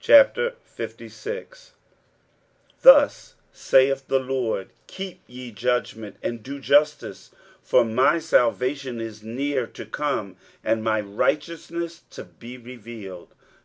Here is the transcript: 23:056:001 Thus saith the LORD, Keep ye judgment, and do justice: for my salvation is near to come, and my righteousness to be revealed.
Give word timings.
23:056:001 0.00 1.70
Thus 2.82 3.36
saith 3.52 4.08
the 4.08 4.18
LORD, 4.18 4.70
Keep 4.88 5.22
ye 5.28 5.52
judgment, 5.52 6.16
and 6.20 6.42
do 6.42 6.58
justice: 6.58 7.30
for 7.62 7.84
my 7.84 8.18
salvation 8.18 9.00
is 9.00 9.22
near 9.22 9.68
to 9.68 9.86
come, 9.86 10.34
and 10.64 10.82
my 10.82 11.00
righteousness 11.00 12.02
to 12.10 12.24
be 12.24 12.58
revealed. 12.58 13.36